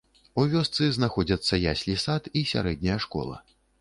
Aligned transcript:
У 0.43 0.45
вёсцы 0.53 0.87
знаходзяцца 0.95 1.59
яслі-сад 1.73 2.31
і 2.41 2.43
сярэдняя 2.53 2.97
школа. 3.07 3.35